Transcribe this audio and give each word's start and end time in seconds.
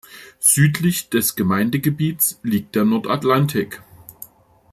Südlich 0.39 1.09
des 1.09 1.35
Gemeindegebiets 1.35 2.39
liegt 2.41 2.73
der 2.73 2.85
Nordatlantik. 2.85 3.83